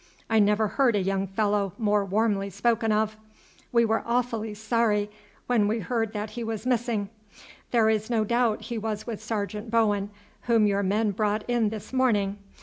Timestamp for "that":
6.13-6.31